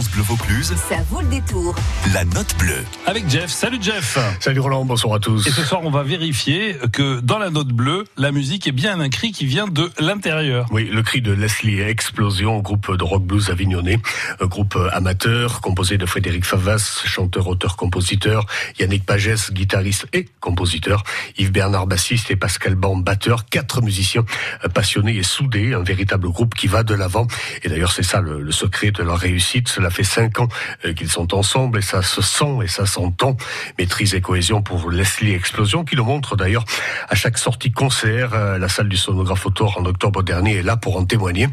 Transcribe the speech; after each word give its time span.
France 0.00 0.12
Bleu 0.12 0.22
Vaucluse. 0.22 0.74
Ça 0.88 0.96
vaut 1.10 1.20
le 1.20 1.26
détour. 1.26 1.74
La 2.14 2.24
note 2.24 2.56
bleue. 2.58 2.84
Avec 3.04 3.28
Jeff. 3.28 3.50
Salut 3.50 3.76
Jeff. 3.82 4.18
Salut 4.40 4.60
Roland, 4.60 4.86
bonsoir 4.86 5.16
à 5.16 5.18
tous. 5.18 5.46
Et 5.46 5.50
ce 5.50 5.62
soir, 5.62 5.82
on 5.84 5.90
va 5.90 6.02
vérifier 6.02 6.74
que 6.90 7.20
dans 7.20 7.38
la 7.38 7.50
note 7.50 7.68
bleue, 7.68 8.04
la 8.16 8.32
musique 8.32 8.66
est 8.66 8.72
bien 8.72 8.98
un 8.98 9.10
cri 9.10 9.30
qui 9.32 9.44
vient 9.44 9.66
de 9.66 9.90
l'intérieur. 9.98 10.66
Oui, 10.70 10.88
le 10.90 11.02
cri 11.02 11.20
de 11.20 11.32
Leslie 11.32 11.80
Explosion, 11.80 12.60
groupe 12.60 12.96
de 12.96 13.04
rock 13.04 13.24
blues 13.24 13.50
avignonnais, 13.50 13.98
un 14.40 14.46
groupe 14.46 14.78
amateur 14.92 15.60
composé 15.60 15.98
de 15.98 16.06
Frédéric 16.06 16.46
Favas, 16.46 17.02
chanteur, 17.04 17.48
auteur, 17.48 17.76
compositeur, 17.76 18.46
Yannick 18.78 19.04
Pagès, 19.04 19.52
guitariste 19.52 20.06
et 20.14 20.26
compositeur, 20.40 21.02
Yves 21.36 21.52
Bernard 21.52 21.86
bassiste 21.86 22.30
et 22.30 22.36
Pascal 22.36 22.74
Band 22.74 22.96
batteur, 22.96 23.44
quatre 23.44 23.82
musiciens 23.82 24.24
passionnés 24.72 25.16
et 25.16 25.22
soudés, 25.22 25.74
un 25.74 25.82
véritable 25.82 26.30
groupe 26.30 26.54
qui 26.54 26.68
va 26.68 26.84
de 26.84 26.94
l'avant. 26.94 27.26
Et 27.64 27.68
d'ailleurs, 27.68 27.92
c'est 27.92 28.02
ça 28.02 28.22
le, 28.22 28.40
le, 28.40 28.52
secret 28.52 28.92
de 28.92 29.02
leur 29.02 29.18
réussite. 29.18 29.68
Cela 29.90 30.04
fait 30.04 30.04
cinq 30.04 30.38
ans 30.38 30.48
euh, 30.84 30.92
qu'ils 30.92 31.10
sont 31.10 31.34
ensemble 31.34 31.78
et 31.78 31.82
ça 31.82 32.02
se 32.02 32.22
sent 32.22 32.58
et 32.62 32.68
ça 32.68 32.86
s'entend. 32.86 33.36
Maîtrise 33.78 34.14
et 34.14 34.20
cohésion 34.20 34.62
pour 34.62 34.90
Leslie 34.90 35.32
Explosion, 35.32 35.84
qui 35.84 35.96
le 35.96 36.02
montre 36.02 36.36
d'ailleurs 36.36 36.64
à 37.08 37.16
chaque 37.16 37.38
sortie 37.38 37.72
concert. 37.72 38.34
Euh, 38.34 38.58
la 38.58 38.68
salle 38.68 38.88
du 38.88 38.96
sonographe 38.96 39.46
autor 39.46 39.78
en 39.78 39.84
octobre 39.86 40.22
dernier 40.22 40.58
est 40.58 40.62
là 40.62 40.76
pour 40.76 40.96
en 40.96 41.04
témoigner. 41.04 41.48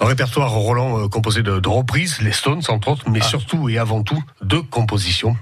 Un 0.00 0.06
répertoire 0.06 0.50
Roland 0.50 1.04
euh, 1.04 1.08
composé 1.08 1.42
de, 1.42 1.60
de 1.60 1.68
reprises, 1.68 2.20
les 2.20 2.32
Stones 2.32 2.62
entre 2.68 2.88
autres, 2.88 3.08
mais 3.08 3.20
ah. 3.22 3.26
surtout 3.26 3.68
et 3.68 3.78
avant 3.78 4.02
tout 4.02 4.22
de 4.42 4.58
compositions 4.58 5.36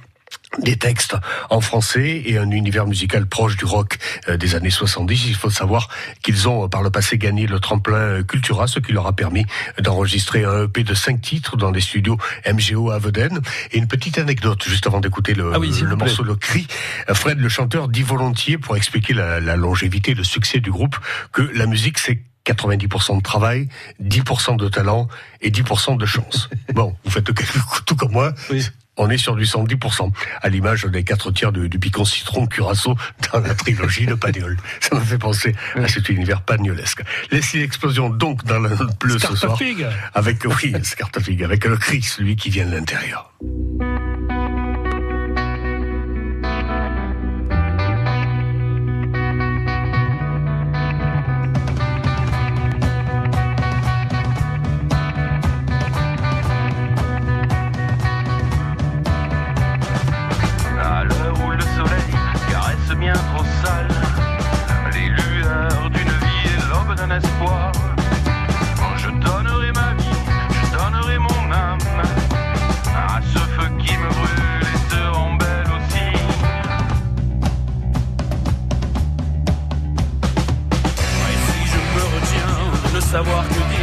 des 0.59 0.77
textes 0.77 1.17
en 1.51 1.61
français 1.61 2.23
et 2.25 2.39
un 2.39 2.51
univers 2.51 2.87
musical 2.87 3.27
proche 3.27 3.57
du 3.57 3.65
rock 3.65 3.99
euh, 4.29 4.37
des 4.37 4.55
années 4.55 4.71
70. 4.71 5.27
Il 5.29 5.35
faut 5.35 5.51
savoir 5.51 5.89
qu'ils 6.23 6.49
ont 6.49 6.69
par 6.69 6.83
le 6.83 6.91
passé 6.91 7.19
gagné 7.19 7.47
le 7.47 7.61
tremplin 7.61 8.23
Cultura, 8.23 8.67
ce 8.67 8.79
qui 8.79 8.93
leur 8.93 9.07
a 9.07 9.13
permis 9.13 9.45
d'enregistrer 9.81 10.45
un 10.45 10.65
EP 10.65 10.83
de 10.83 10.95
cinq 10.95 11.21
titres 11.21 11.57
dans 11.57 11.71
les 11.71 11.81
studios 11.81 12.17
MGO 12.47 12.91
à 12.91 12.99
Veden. 12.99 13.41
Et 13.73 13.79
une 13.79 13.89
petite 13.89 14.19
anecdote, 14.19 14.65
juste 14.67 14.87
avant 14.87 15.01
d'écouter 15.01 15.35
le, 15.35 15.53
ah 15.55 15.59
oui, 15.59 15.73
le 15.83 15.97
morceau 15.97 16.23
Le 16.23 16.37
Cri, 16.37 16.67
Fred 17.13 17.39
le 17.39 17.49
chanteur 17.49 17.89
dit 17.89 18.03
volontiers, 18.03 18.59
pour 18.59 18.77
expliquer 18.77 19.15
la, 19.15 19.41
la 19.41 19.57
longévité, 19.57 20.15
le 20.15 20.25
succès 20.25 20.61
du 20.61 20.71
groupe, 20.71 20.97
que 21.33 21.43
la 21.43 21.67
musique 21.67 21.99
c'est 21.99 22.21
90% 22.47 23.17
de 23.17 23.23
travail, 23.23 23.69
10% 24.03 24.57
de 24.57 24.69
talent 24.69 25.09
et 25.41 25.51
10% 25.51 25.97
de 25.97 26.07
chance. 26.07 26.49
bon, 26.75 26.95
vous 27.05 27.11
faites 27.11 27.25
tout 27.85 27.97
comme 27.97 28.13
moi. 28.13 28.33
Oui 28.51 28.65
on 28.97 29.11
est 29.11 29.19
sur 29.19 29.37
du 29.37 29.45
110%, 29.45 30.11
à 30.43 30.49
l'image 30.49 30.85
des 30.85 31.05
quatre 31.05 31.31
tiers 31.31 31.53
du, 31.53 31.69
du 31.69 31.79
picon 31.79 32.05
citron 32.05 32.47
curaçao 32.47 32.97
dans 33.33 33.41
la 33.41 33.55
trilogie 33.55 34.07
de 34.07 34.15
Pagnol. 34.15 34.57
Ça 34.81 34.97
me 34.97 35.01
fait 35.01 35.19
penser 35.19 35.55
à 35.75 35.89
cet 35.89 36.09
univers 36.09 36.43
pagnolesque. 36.43 37.03
Laissez 37.31 37.59
l'explosion 37.59 38.09
donc 38.09 38.45
dans 38.45 38.59
le 38.59 38.71
bleu 39.01 39.19
ce 39.19 39.37
soir. 39.37 39.59
Avec, 40.15 40.45
oui, 40.45 40.75
Scartafig, 40.83 41.43
avec 41.43 41.65
le 41.65 41.77
cri, 41.77 42.03
celui 42.03 42.37
qui 42.37 42.51
vient 42.51 42.67
de 42.67 42.75
l'intérieur. 42.75 43.33
savoir 83.07 83.47
que 83.49 83.76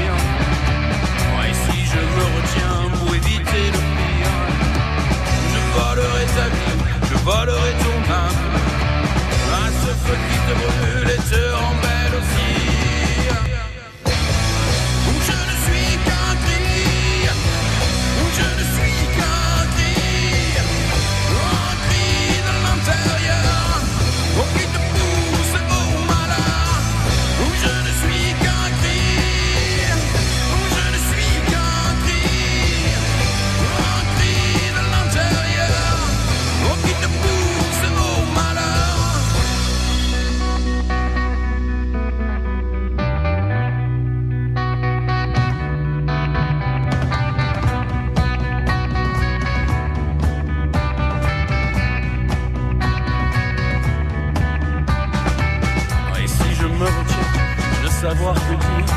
savoir 58.14 58.36
que 58.36 58.56
dire. 58.66 58.96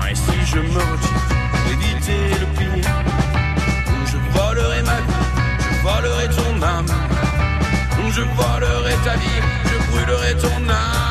Ah, 0.00 0.10
et 0.10 0.14
si 0.14 0.46
je 0.46 0.58
me 0.58 0.82
retire, 0.90 1.24
éviter 1.72 2.22
le 2.40 2.46
pire. 2.58 2.94
Je 4.10 4.18
volerai 4.36 4.82
ma 4.82 4.98
vie, 5.06 5.26
je 5.64 5.82
volerai 5.86 6.26
ton 6.36 6.62
âme. 6.62 6.86
où 7.98 8.10
Je 8.10 8.22
volerai 8.22 8.94
ta 9.04 9.14
vie, 9.16 9.42
je 9.70 9.90
brûlerai 9.90 10.34
ton 10.36 10.68
âme. 10.68 11.01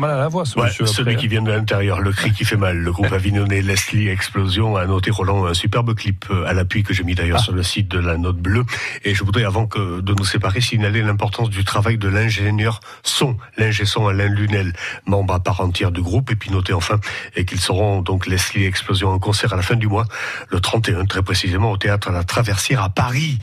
À 0.00 0.16
la 0.16 0.28
voix, 0.28 0.44
ce 0.46 0.58
Ouais, 0.58 0.66
monsieur. 0.66 0.86
celui 0.86 1.16
qui 1.16 1.28
vient 1.28 1.42
de 1.42 1.50
l'intérieur, 1.50 2.00
le 2.00 2.12
cri 2.12 2.32
qui 2.32 2.44
fait 2.44 2.56
mal. 2.56 2.78
Le 2.78 2.92
groupe 2.92 3.12
avignonnais 3.12 3.60
Leslie 3.62 4.08
Explosion 4.08 4.76
a 4.76 4.86
noté 4.86 5.10
Roland 5.10 5.44
un 5.46 5.54
superbe 5.54 5.94
clip 5.94 6.24
euh, 6.30 6.46
à 6.46 6.52
l'appui 6.54 6.82
que 6.82 6.94
j'ai 6.94 7.04
mis 7.04 7.14
d'ailleurs 7.14 7.38
Ah. 7.40 7.42
sur 7.44 7.52
le 7.52 7.62
site 7.62 7.88
de 7.88 7.98
la 7.98 8.16
Note 8.16 8.38
Bleue. 8.38 8.64
Et 9.04 9.14
je 9.14 9.22
voudrais, 9.24 9.44
avant 9.44 9.66
que 9.66 10.00
de 10.00 10.14
nous 10.14 10.24
séparer, 10.24 10.60
signaler 10.60 11.02
l'importance 11.02 11.50
du 11.50 11.64
travail 11.64 11.98
de 11.98 12.08
l'ingénieur 12.08 12.80
son, 13.02 13.36
l'ingé 13.58 13.84
son 13.84 14.06
Alain 14.08 14.28
Lunel, 14.28 14.72
membre 15.06 15.34
à 15.34 15.40
part 15.40 15.60
entière 15.60 15.90
du 15.90 16.00
groupe. 16.00 16.30
Et 16.30 16.36
puis 16.36 16.50
noter 16.50 16.72
enfin 16.72 16.98
et 17.36 17.44
qu'ils 17.44 17.60
seront 17.60 18.00
donc 18.02 18.26
Leslie 18.26 18.64
Explosion 18.64 19.10
en 19.10 19.18
concert 19.18 19.52
à 19.52 19.56
la 19.56 19.62
fin 19.62 19.76
du 19.76 19.88
mois, 19.88 20.06
le 20.48 20.60
31 20.60 21.04
très 21.04 21.22
précisément, 21.22 21.70
au 21.72 21.76
théâtre 21.76 22.08
à 22.08 22.12
la 22.12 22.24
Traversière 22.24 22.82
à 22.82 22.88
Paris. 22.88 23.38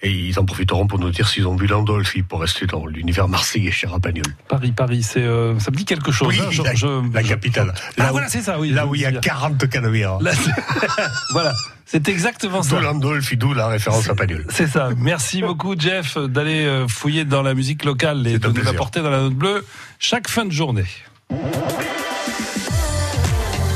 Et 0.00 0.10
ils 0.12 0.38
en 0.38 0.44
profiteront 0.44 0.86
pour 0.86 1.00
nous 1.00 1.10
dire 1.10 1.26
s'ils 1.28 1.48
ont 1.48 1.56
vu 1.56 1.66
Landolfi 1.66 2.22
pour 2.22 2.40
rester 2.40 2.66
dans 2.66 2.86
l'univers 2.86 3.26
marseillais 3.26 3.72
chez 3.72 3.88
Rapagnol. 3.88 4.22
Paris, 4.48 4.70
Paris, 4.70 5.02
c'est, 5.02 5.22
euh, 5.22 5.58
ça 5.58 5.72
me 5.72 5.76
dit 5.76 5.84
quelque 5.84 6.12
chose. 6.12 6.28
Oui, 6.28 6.40
hein, 6.40 6.48
je- 6.52 6.62
la, 6.62 6.74
je- 6.76 7.12
la 7.12 7.20
je- 7.22 7.28
capitale. 7.28 7.74
Ah, 7.76 7.90
Là 7.96 8.08
où- 8.08 8.12
voilà, 8.12 8.28
c'est 8.28 8.42
ça, 8.42 8.60
oui. 8.60 8.70
Là 8.70 8.86
où 8.86 8.94
il 8.94 9.00
y 9.00 9.06
a 9.06 9.12
40 9.12 9.68
cannebières. 9.68 10.20
Là, 10.20 10.30
c'est- 10.34 10.50
voilà, 11.32 11.52
c'est 11.84 12.08
exactement 12.08 12.60
D'où 12.60 12.68
ça. 12.68 12.80
Landolfi, 12.80 13.36
d'où 13.36 13.54
la 13.54 13.66
référence 13.66 14.08
à 14.08 14.14
Pagnol. 14.14 14.46
C'est 14.50 14.68
ça. 14.68 14.90
Merci 14.96 15.42
beaucoup, 15.42 15.74
Jeff, 15.76 16.16
d'aller 16.16 16.64
euh, 16.64 16.86
fouiller 16.86 17.24
dans 17.24 17.42
la 17.42 17.54
musique 17.54 17.84
locale 17.84 18.24
et 18.28 18.38
de 18.38 18.48
nous 18.48 18.68
apporter 18.68 19.00
dans 19.00 19.10
la 19.10 19.22
note 19.22 19.34
bleue 19.34 19.66
chaque 19.98 20.28
fin 20.28 20.44
de 20.44 20.52
journée. 20.52 20.86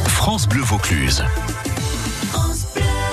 France 0.07 0.49
Bleu 0.49 0.63
Vaucluse. 0.63 1.25